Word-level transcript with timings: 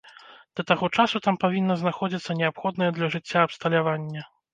Да 0.59 0.63
таго 0.69 0.87
часу 1.01 1.19
там 1.27 1.35
павінна 1.43 1.75
знаходзіцца 1.81 2.37
неабходнае 2.39 2.87
для 2.97 3.11
жыцця 3.17 3.45
абсталяванне. 3.49 4.25